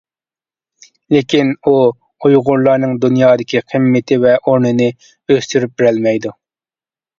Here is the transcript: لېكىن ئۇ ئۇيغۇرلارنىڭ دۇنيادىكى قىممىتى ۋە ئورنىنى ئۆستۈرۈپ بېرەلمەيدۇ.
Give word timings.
لېكىن 1.15 1.51
ئۇ 1.63 1.73
ئۇيغۇرلارنىڭ 2.29 2.97
دۇنيادىكى 3.05 3.63
قىممىتى 3.75 4.19
ۋە 4.25 4.35
ئورنىنى 4.41 4.91
ئۆستۈرۈپ 5.05 5.79
بېرەلمەيدۇ. 5.79 6.37